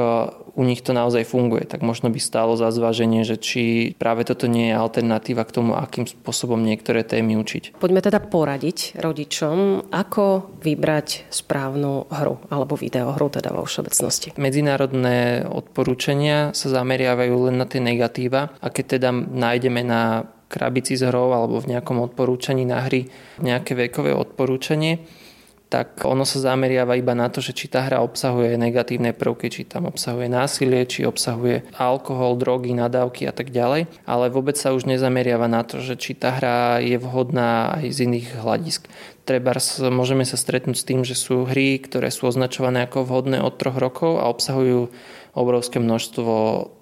u 0.59 0.67
nich 0.67 0.83
to 0.83 0.91
naozaj 0.91 1.23
funguje. 1.23 1.71
Tak 1.71 1.87
možno 1.87 2.11
by 2.11 2.19
stálo 2.19 2.59
za 2.59 2.75
zváženie, 2.75 3.23
že 3.23 3.39
či 3.39 3.95
práve 3.95 4.27
toto 4.27 4.51
nie 4.51 4.75
je 4.75 4.75
alternatíva 4.75 5.47
k 5.47 5.55
tomu, 5.55 5.79
akým 5.79 6.11
spôsobom 6.11 6.59
niektoré 6.59 7.07
témy 7.07 7.39
učiť. 7.39 7.79
Poďme 7.79 8.03
teda 8.03 8.19
poradiť 8.19 8.99
rodičom, 8.99 9.87
ako 9.95 10.51
vybrať 10.59 11.31
správnu 11.31 12.11
hru 12.11 12.43
alebo 12.51 12.75
videohru 12.75 13.31
teda 13.31 13.55
vo 13.55 13.63
všeobecnosti. 13.63 14.35
Medzinárodné 14.35 15.47
odporúčania 15.47 16.51
sa 16.51 16.75
zameriavajú 16.75 17.49
len 17.49 17.63
na 17.63 17.71
tie 17.71 17.79
negatíva 17.79 18.51
a 18.59 18.67
keď 18.67 18.99
teda 18.99 19.11
nájdeme 19.15 19.87
na 19.87 20.27
krabici 20.49 20.97
z 20.97 21.13
hrou 21.13 21.31
alebo 21.37 21.61
v 21.61 21.77
nejakom 21.77 22.01
odporúčaní 22.03 22.65
na 22.65 22.83
hry 22.89 23.07
nejaké 23.39 23.77
vekové 23.77 24.17
odporúčanie, 24.17 25.05
tak 25.69 26.01
ono 26.09 26.25
sa 26.25 26.41
zameriava 26.41 26.97
iba 26.97 27.13
na 27.13 27.29
to, 27.29 27.45
že 27.45 27.53
či 27.53 27.69
tá 27.69 27.85
hra 27.85 28.01
obsahuje 28.01 28.57
negatívne 28.57 29.13
prvky, 29.13 29.53
či 29.53 29.69
tam 29.69 29.85
obsahuje 29.85 30.33
násilie, 30.33 30.89
či 30.89 31.05
obsahuje 31.05 31.69
alkohol, 31.77 32.41
drogy, 32.41 32.73
nadávky 32.73 33.29
a 33.29 33.37
tak 33.37 33.53
ďalej. 33.53 33.85
Ale 34.09 34.33
vôbec 34.33 34.57
sa 34.57 34.73
už 34.73 34.89
nezameriava 34.89 35.45
na 35.45 35.61
to, 35.69 35.85
že 35.85 36.01
či 36.01 36.17
tá 36.17 36.33
hra 36.33 36.81
je 36.81 36.97
vhodná 36.97 37.77
aj 37.77 37.87
z 37.93 37.99
iných 38.09 38.29
hľadisk. 38.41 38.89
Treba 39.29 39.53
môžeme 39.93 40.25
sa 40.25 40.41
stretnúť 40.41 40.77
s 40.81 40.89
tým, 40.89 41.05
že 41.05 41.13
sú 41.13 41.45
hry, 41.45 41.77
ktoré 41.85 42.09
sú 42.09 42.33
označované 42.33 42.89
ako 42.89 43.05
vhodné 43.05 43.45
od 43.45 43.61
troch 43.61 43.77
rokov 43.77 44.25
a 44.25 44.33
obsahujú 44.33 44.89
obrovské 45.39 45.79
množstvo 45.79 46.35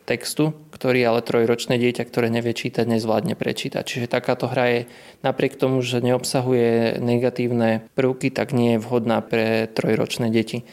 textu, 0.09 0.57
ktorý 0.73 1.05
ale 1.05 1.21
trojročné 1.21 1.77
dieťa, 1.77 2.09
ktoré 2.09 2.33
nevie 2.33 2.57
čítať, 2.57 2.89
nezvládne 2.89 3.37
prečítať. 3.37 3.85
Čiže 3.85 4.09
takáto 4.09 4.49
hra 4.49 4.67
je 4.73 4.81
napriek 5.21 5.61
tomu, 5.61 5.85
že 5.85 6.01
neobsahuje 6.01 7.03
negatívne 7.03 7.85
prvky, 7.93 8.33
tak 8.33 8.57
nie 8.57 8.77
je 8.77 8.83
vhodná 8.83 9.21
pre 9.21 9.69
trojročné 9.69 10.33
deti. 10.33 10.65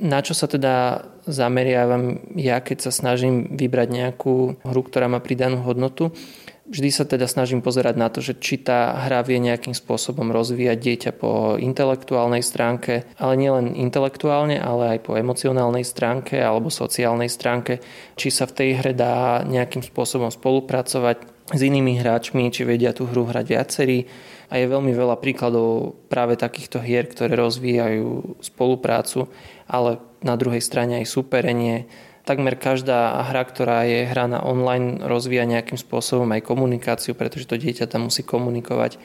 Na 0.00 0.24
čo 0.24 0.32
sa 0.32 0.48
teda 0.48 1.04
zameriavam 1.28 2.32
ja, 2.38 2.64
keď 2.64 2.88
sa 2.88 2.92
snažím 2.94 3.52
vybrať 3.52 3.88
nejakú 3.92 4.56
hru, 4.64 4.82
ktorá 4.86 5.12
má 5.12 5.20
pridanú 5.20 5.60
hodnotu, 5.60 6.16
Vždy 6.70 6.90
sa 6.94 7.02
teda 7.02 7.26
snažím 7.26 7.66
pozerať 7.66 7.98
na 7.98 8.06
to, 8.14 8.22
že 8.22 8.38
či 8.38 8.54
tá 8.62 8.94
hra 8.94 9.26
vie 9.26 9.42
nejakým 9.42 9.74
spôsobom 9.74 10.30
rozvíjať 10.30 10.78
dieťa 10.78 11.10
po 11.18 11.58
intelektuálnej 11.58 12.46
stránke, 12.46 13.10
ale 13.18 13.34
nielen 13.34 13.74
intelektuálne, 13.74 14.54
ale 14.54 14.94
aj 14.94 14.98
po 15.02 15.18
emocionálnej 15.18 15.82
stránke 15.82 16.38
alebo 16.38 16.70
sociálnej 16.70 17.26
stránke, 17.26 17.82
či 18.14 18.30
sa 18.30 18.46
v 18.46 18.54
tej 18.54 18.70
hre 18.78 18.94
dá 18.94 19.42
nejakým 19.42 19.82
spôsobom 19.82 20.30
spolupracovať 20.30 21.26
s 21.50 21.60
inými 21.60 21.98
hráčmi, 21.98 22.46
či 22.54 22.62
vedia 22.62 22.94
tú 22.94 23.10
hru 23.10 23.26
hrať 23.26 23.46
viacerí. 23.50 24.06
A 24.50 24.62
je 24.62 24.70
veľmi 24.70 24.94
veľa 24.94 25.18
príkladov 25.18 25.98
práve 26.06 26.38
takýchto 26.38 26.78
hier, 26.78 27.10
ktoré 27.10 27.34
rozvíjajú 27.34 28.38
spoluprácu, 28.46 29.26
ale 29.66 29.98
na 30.22 30.38
druhej 30.38 30.62
strane 30.62 31.02
aj 31.02 31.10
superenie, 31.10 31.90
takmer 32.24 32.56
každá 32.56 33.20
hra, 33.30 33.42
ktorá 33.44 33.84
je 33.84 34.06
hraná 34.06 34.42
online, 34.44 35.02
rozvíja 35.04 35.48
nejakým 35.48 35.80
spôsobom 35.80 36.28
aj 36.36 36.46
komunikáciu, 36.46 37.16
pretože 37.16 37.48
to 37.48 37.60
dieťa 37.60 37.90
tam 37.90 38.08
musí 38.08 38.24
komunikovať. 38.26 39.00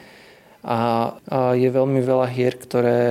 A, 0.66 1.14
je 1.54 1.68
veľmi 1.70 2.02
veľa 2.02 2.26
hier, 2.26 2.58
ktoré 2.58 3.02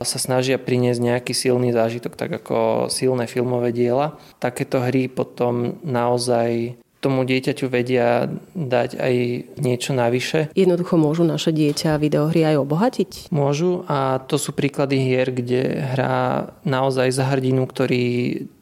sa 0.00 0.16
snažia 0.16 0.56
priniesť 0.56 1.00
nejaký 1.04 1.32
silný 1.36 1.68
zážitok, 1.76 2.16
tak 2.16 2.40
ako 2.40 2.88
silné 2.88 3.28
filmové 3.28 3.68
diela. 3.72 4.16
Takéto 4.40 4.80
hry 4.80 5.12
potom 5.12 5.76
naozaj 5.84 6.80
tomu 7.06 7.22
dieťaťu 7.22 7.70
vedia 7.70 8.26
dať 8.56 8.98
aj 8.98 9.14
niečo 9.62 9.92
navyše. 9.94 10.50
Jednoducho 10.56 10.98
môžu 10.98 11.22
naše 11.22 11.54
dieťa 11.54 12.00
videohry 12.02 12.42
aj 12.42 12.56
obohatiť? 12.58 13.10
Môžu 13.30 13.86
a 13.86 14.18
to 14.26 14.40
sú 14.40 14.50
príklady 14.56 14.98
hier, 14.98 15.30
kde 15.30 15.86
hrá 15.94 16.50
naozaj 16.66 17.12
za 17.14 17.28
hrdinu, 17.30 17.68
ktorý 17.68 18.04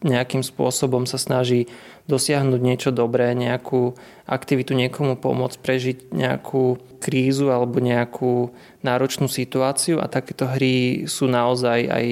nejakým 0.04 0.44
spôsobom 0.44 1.08
sa 1.08 1.16
snaží 1.16 1.66
dosiahnuť 2.04 2.60
niečo 2.60 2.90
dobré, 2.92 3.32
nejakú 3.32 3.96
aktivitu 4.28 4.76
niekomu 4.76 5.16
pomôcť 5.16 5.56
prežiť 5.56 5.98
nejakú 6.12 6.76
krízu 7.00 7.48
alebo 7.48 7.80
nejakú 7.80 8.52
náročnú 8.84 9.28
situáciu 9.28 10.00
a 10.00 10.08
takéto 10.08 10.44
hry 10.44 11.04
sú 11.08 11.24
naozaj 11.28 11.88
aj 11.88 12.06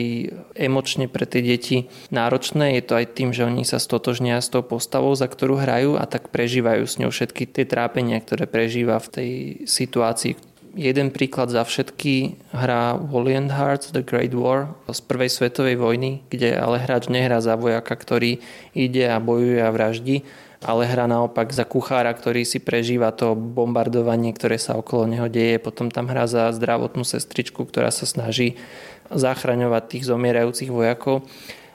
emočne 0.56 1.08
pre 1.12 1.28
tie 1.28 1.44
deti 1.44 1.92
náročné. 2.08 2.80
Je 2.80 2.82
to 2.84 2.96
aj 2.96 3.06
tým, 3.12 3.36
že 3.36 3.44
oni 3.44 3.64
sa 3.68 3.76
stotožnia 3.76 4.40
s 4.40 4.48
tou 4.48 4.64
postavou, 4.64 5.12
za 5.12 5.28
ktorú 5.28 5.60
hrajú 5.60 6.00
a 6.00 6.08
tak 6.08 6.32
prežívajú 6.32 6.84
s 6.88 6.96
ňou 6.96 7.12
všetky 7.12 7.48
tie 7.48 7.68
trápenia, 7.68 8.20
ktoré 8.20 8.48
prežíva 8.48 8.96
v 9.00 9.08
tej 9.12 9.30
situácii, 9.68 10.51
jeden 10.72 11.12
príklad 11.12 11.52
za 11.52 11.64
všetky 11.64 12.40
hra 12.52 12.96
Valiant 12.96 13.52
Hearts 13.52 13.92
The 13.92 14.00
Great 14.00 14.32
War 14.32 14.72
z 14.88 15.00
prvej 15.04 15.30
svetovej 15.30 15.76
vojny, 15.76 16.24
kde 16.32 16.56
ale 16.56 16.80
hráč 16.80 17.12
nehrá 17.12 17.40
za 17.44 17.56
vojaka, 17.56 17.92
ktorý 17.92 18.40
ide 18.72 19.04
a 19.08 19.20
bojuje 19.20 19.60
a 19.60 19.68
vraždí, 19.68 20.24
ale 20.62 20.86
hrá 20.86 21.10
naopak 21.10 21.50
za 21.50 21.66
kuchára, 21.66 22.14
ktorý 22.14 22.46
si 22.46 22.62
prežíva 22.62 23.10
to 23.12 23.34
bombardovanie, 23.34 24.32
ktoré 24.32 24.56
sa 24.56 24.78
okolo 24.78 25.10
neho 25.10 25.26
deje. 25.26 25.58
Potom 25.58 25.90
tam 25.90 26.08
hrá 26.08 26.24
za 26.30 26.48
zdravotnú 26.54 27.02
sestričku, 27.02 27.66
ktorá 27.66 27.90
sa 27.90 28.06
snaží 28.06 28.56
zachraňovať 29.10 29.82
tých 29.90 30.04
zomierajúcich 30.08 30.70
vojakov. 30.72 31.26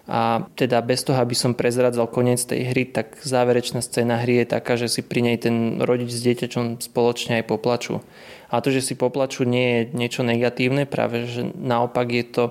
A 0.07 0.47
teda 0.55 0.79
bez 0.79 1.03
toho, 1.03 1.19
aby 1.19 1.35
som 1.35 1.51
prezradzal 1.51 2.07
koniec 2.07 2.39
tej 2.39 2.71
hry, 2.71 2.87
tak 2.87 3.19
záverečná 3.19 3.83
scéna 3.83 4.23
hry 4.23 4.43
je 4.43 4.45
taká, 4.47 4.79
že 4.79 4.87
si 4.87 5.03
pri 5.03 5.19
nej 5.19 5.35
ten 5.35 5.83
rodič 5.83 6.15
s 6.15 6.23
dieťačom 6.23 6.79
spoločne 6.79 7.43
aj 7.43 7.45
poplačú. 7.51 7.99
A 8.47 8.63
to, 8.63 8.71
že 8.71 8.79
si 8.79 8.95
poplačú, 8.95 9.43
nie 9.43 9.67
je 9.67 9.81
niečo 9.91 10.23
negatívne, 10.23 10.87
práve 10.87 11.27
že 11.27 11.43
naopak 11.51 12.07
je 12.07 12.23
to 12.23 12.43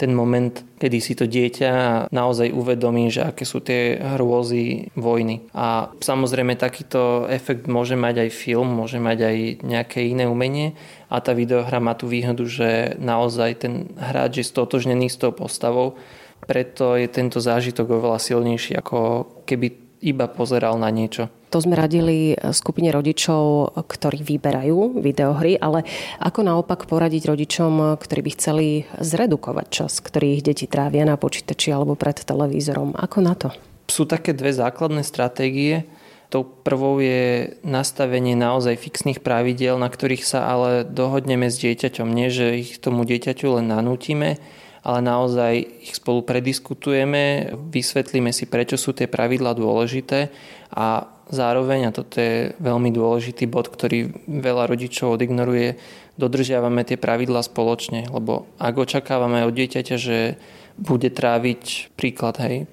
ten 0.00 0.16
moment, 0.16 0.64
kedy 0.80 0.98
si 1.04 1.12
to 1.12 1.28
dieťa 1.28 2.08
naozaj 2.08 2.48
uvedomí, 2.48 3.12
že 3.12 3.28
aké 3.28 3.44
sú 3.44 3.60
tie 3.60 4.00
hrôzy 4.00 4.88
vojny. 4.96 5.44
A 5.52 5.92
samozrejme 6.00 6.56
takýto 6.56 7.28
efekt 7.28 7.68
môže 7.68 8.00
mať 8.00 8.24
aj 8.24 8.30
film, 8.32 8.72
môže 8.72 8.96
mať 8.96 9.18
aj 9.20 9.36
nejaké 9.60 10.08
iné 10.08 10.24
umenie 10.24 10.72
a 11.12 11.20
tá 11.20 11.36
videohra 11.36 11.84
má 11.84 11.92
tú 11.92 12.08
výhodu, 12.08 12.48
že 12.48 12.96
naozaj 12.96 13.50
ten 13.60 13.92
hráč 14.00 14.40
je 14.40 14.48
stotožnený 14.48 15.12
s 15.12 15.20
tou 15.20 15.36
postavou, 15.36 16.00
preto 16.42 16.98
je 16.98 17.06
tento 17.06 17.38
zážitok 17.38 18.02
oveľa 18.02 18.18
silnejší, 18.18 18.74
ako 18.78 18.98
keby 19.46 19.82
iba 20.02 20.26
pozeral 20.26 20.76
na 20.82 20.90
niečo. 20.90 21.30
To 21.54 21.60
sme 21.60 21.76
radili 21.76 22.32
skupine 22.56 22.88
rodičov, 22.88 23.76
ktorí 23.76 24.24
vyberajú 24.24 24.98
videohry, 25.04 25.60
ale 25.60 25.84
ako 26.18 26.40
naopak 26.42 26.88
poradiť 26.88 27.28
rodičom, 27.28 28.00
ktorí 28.00 28.20
by 28.24 28.30
chceli 28.34 28.68
zredukovať 28.98 29.66
čas, 29.68 30.00
ktorý 30.00 30.40
ich 30.40 30.42
deti 30.42 30.64
trávia 30.64 31.04
na 31.04 31.20
počítači 31.20 31.70
alebo 31.70 31.92
pred 31.92 32.24
televízorom. 32.24 32.96
Ako 32.96 33.18
na 33.20 33.36
to? 33.36 33.52
Sú 33.86 34.08
také 34.08 34.32
dve 34.32 34.56
základné 34.56 35.04
stratégie. 35.04 35.84
Tou 36.32 36.48
prvou 36.48 36.96
je 37.04 37.52
nastavenie 37.60 38.32
naozaj 38.32 38.80
fixných 38.80 39.20
pravidiel, 39.20 39.76
na 39.76 39.92
ktorých 39.92 40.24
sa 40.24 40.48
ale 40.48 40.88
dohodneme 40.88 41.52
s 41.52 41.60
dieťaťom. 41.60 42.08
Nie, 42.08 42.32
že 42.32 42.56
ich 42.56 42.80
tomu 42.80 43.04
dieťaťu 43.04 43.60
len 43.60 43.68
nanútime, 43.68 44.40
ale 44.82 44.98
naozaj 44.98 45.52
ich 45.86 45.94
spolu 45.94 46.26
prediskutujeme, 46.26 47.54
vysvetlíme 47.70 48.34
si, 48.34 48.50
prečo 48.50 48.74
sú 48.74 48.90
tie 48.90 49.06
pravidlá 49.06 49.54
dôležité 49.54 50.34
a 50.74 51.06
zároveň, 51.30 51.88
a 51.88 51.94
toto 51.94 52.18
je 52.18 52.50
veľmi 52.58 52.90
dôležitý 52.90 53.46
bod, 53.46 53.70
ktorý 53.70 54.10
veľa 54.26 54.66
rodičov 54.68 55.14
odignoruje, 55.14 55.78
dodržiavame 56.18 56.82
tie 56.84 56.98
pravidlá 56.98 57.46
spoločne, 57.46 58.10
lebo 58.10 58.50
ak 58.58 58.74
očakávame 58.74 59.46
od 59.46 59.54
dieťaťa, 59.54 59.96
že 59.96 60.36
bude 60.76 61.08
tráviť, 61.08 61.94
príklad, 61.94 62.36
hej, 62.42 62.66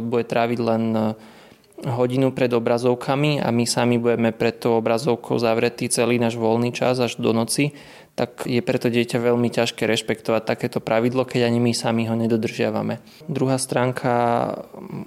bude 0.00 0.24
tráviť 0.24 0.58
len 0.60 0.82
hodinu 1.84 2.32
pred 2.32 2.48
obrazovkami 2.48 3.44
a 3.44 3.52
my 3.52 3.68
sami 3.68 4.00
budeme 4.00 4.32
pred 4.32 4.56
tou 4.56 4.80
obrazovkou 4.80 5.36
zavretí 5.36 5.92
celý 5.92 6.16
náš 6.16 6.40
voľný 6.40 6.72
čas 6.72 6.96
až 6.96 7.20
do 7.20 7.36
noci, 7.36 7.76
tak 8.16 8.48
je 8.48 8.64
preto 8.64 8.88
dieťa 8.88 9.20
veľmi 9.20 9.52
ťažké 9.52 9.84
rešpektovať 9.84 10.42
takéto 10.48 10.80
pravidlo, 10.80 11.28
keď 11.28 11.52
ani 11.52 11.60
my 11.60 11.76
sami 11.76 12.08
ho 12.08 12.16
nedodržiavame. 12.16 13.04
Druhá 13.28 13.60
stránka 13.60 14.12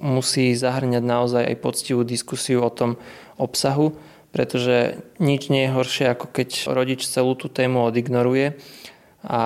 musí 0.06 0.54
zahrňať 0.54 1.02
naozaj 1.02 1.44
aj 1.50 1.58
poctivú 1.58 2.06
diskusiu 2.06 2.62
o 2.62 2.70
tom 2.70 3.02
obsahu, 3.42 3.98
pretože 4.30 5.02
nič 5.18 5.50
nie 5.50 5.66
je 5.66 5.74
horšie, 5.74 6.06
ako 6.14 6.30
keď 6.30 6.70
rodič 6.70 7.02
celú 7.10 7.34
tú 7.34 7.50
tému 7.50 7.82
odignoruje 7.90 8.62
a 9.26 9.42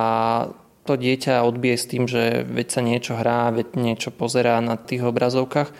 to 0.83 0.99
dieťa 0.99 1.47
odbije 1.47 1.75
s 1.79 1.87
tým, 1.87 2.03
že 2.11 2.43
veď 2.43 2.67
sa 2.67 2.81
niečo 2.83 3.15
hrá, 3.15 3.47
veď 3.55 3.79
niečo 3.79 4.11
pozerá 4.11 4.59
na 4.59 4.75
tých 4.75 5.07
obrazovkách 5.07 5.71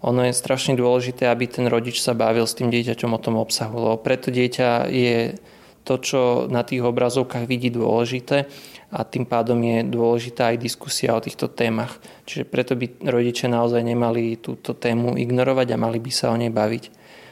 ono 0.00 0.24
je 0.24 0.32
strašne 0.32 0.76
dôležité, 0.76 1.28
aby 1.28 1.44
ten 1.44 1.68
rodič 1.68 2.00
sa 2.00 2.16
bavil 2.16 2.48
s 2.48 2.56
tým 2.56 2.72
dieťaťom 2.72 3.12
o 3.12 3.20
tom 3.20 3.36
obsahu, 3.36 3.76
lebo 3.76 3.96
preto 4.00 4.32
dieťa 4.32 4.88
je 4.88 5.36
to, 5.84 5.94
čo 6.00 6.20
na 6.48 6.64
tých 6.64 6.84
obrazovkách 6.84 7.48
vidí 7.48 7.72
dôležité 7.72 8.48
a 8.90 9.00
tým 9.04 9.24
pádom 9.24 9.60
je 9.60 9.86
dôležitá 9.86 10.52
aj 10.52 10.62
diskusia 10.62 11.16
o 11.16 11.24
týchto 11.24 11.48
témach. 11.52 12.00
Čiže 12.24 12.44
preto 12.48 12.76
by 12.76 13.08
rodičia 13.08 13.48
naozaj 13.48 13.80
nemali 13.80 14.40
túto 14.40 14.76
tému 14.76 15.16
ignorovať 15.16 15.68
a 15.72 15.80
mali 15.80 15.98
by 16.00 16.10
sa 16.12 16.32
o 16.32 16.36
nej 16.36 16.52
baviť. 16.52 16.84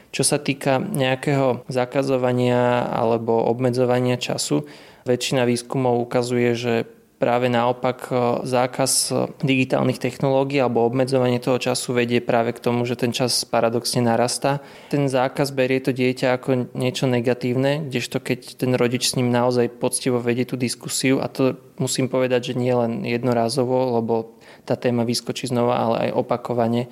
Čo 0.09 0.23
sa 0.25 0.41
týka 0.41 0.81
nejakého 0.81 1.69
zakazovania 1.69 2.89
alebo 2.89 3.45
obmedzovania 3.45 4.17
času, 4.17 4.65
väčšina 5.05 5.45
výskumov 5.45 6.01
ukazuje, 6.01 6.57
že 6.57 6.73
práve 7.19 7.51
naopak 7.51 8.07
e, 8.09 8.13
zákaz 8.47 8.91
e, 9.11 9.13
digitálnych 9.43 9.99
technológií 9.99 10.63
alebo 10.63 10.87
obmedzovanie 10.87 11.43
toho 11.43 11.59
času 11.59 11.91
vedie 11.91 12.23
práve 12.23 12.55
k 12.55 12.63
tomu, 12.63 12.87
že 12.87 12.95
ten 12.95 13.11
čas 13.11 13.43
paradoxne 13.43 13.99
narastá. 13.99 14.63
Ten 14.87 15.11
zákaz 15.11 15.51
berie 15.51 15.83
to 15.83 15.91
dieťa 15.91 16.39
ako 16.39 16.71
niečo 16.73 17.11
negatívne, 17.11 17.91
kdežto 17.91 18.23
keď 18.23 18.63
ten 18.63 18.71
rodič 18.79 19.11
s 19.11 19.19
ním 19.19 19.29
naozaj 19.29 19.67
poctivo 19.77 20.23
vedie 20.23 20.47
tú 20.47 20.55
diskusiu 20.55 21.19
a 21.19 21.27
to 21.27 21.59
musím 21.75 22.07
povedať, 22.07 22.55
že 22.55 22.59
nie 22.59 22.71
len 22.71 23.03
jednorázovo, 23.03 23.99
lebo 23.99 24.39
tá 24.63 24.79
téma 24.79 25.03
vyskočí 25.03 25.51
znova, 25.51 25.75
ale 25.75 25.95
aj 26.09 26.15
opakovane 26.15 26.87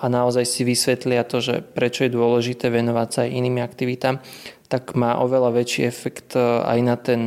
a 0.00 0.04
naozaj 0.08 0.44
si 0.44 0.64
vysvetlia 0.64 1.24
to, 1.24 1.40
že 1.40 1.60
prečo 1.60 2.04
je 2.04 2.12
dôležité 2.12 2.68
venovať 2.72 3.08
sa 3.08 3.20
aj 3.24 3.30
iným 3.32 3.60
aktivitám, 3.60 4.20
tak 4.68 4.96
má 4.96 5.20
oveľa 5.20 5.56
väčší 5.56 5.82
efekt 5.88 6.36
e, 6.36 6.40
aj 6.40 6.78
na 6.84 6.96
ten 7.00 7.20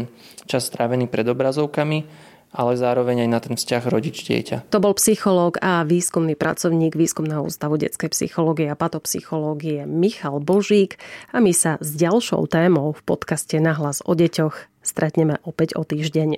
čas 0.45 0.69
strávený 0.69 1.07
pred 1.07 1.25
obrazovkami 1.25 2.31
ale 2.53 2.77
zároveň 2.77 3.25
aj 3.25 3.29
na 3.33 3.39
ten 3.41 3.55
vzťah 3.57 3.83
rodič-dieťa. 3.89 4.57
To 4.69 4.79
bol 4.79 4.93
psychológ 4.95 5.57
a 5.60 5.81
výskumný 5.81 6.38
pracovník 6.38 6.93
Výskumného 6.93 7.50
ústavu 7.50 7.81
detskej 7.81 8.13
psychológie 8.13 8.69
a 8.69 8.77
patopsychológie 8.77 9.89
Michal 9.89 10.38
Božík 10.39 11.01
a 11.33 11.41
my 11.41 11.51
sa 11.51 11.81
s 11.81 11.98
ďalšou 11.98 12.45
témou 12.45 12.93
v 12.93 13.01
podcaste 13.01 13.57
Nahlas 13.57 14.05
o 14.05 14.13
deťoch 14.13 14.69
stretneme 14.86 15.41
opäť 15.43 15.74
o 15.74 15.81
týždeň. 15.81 16.38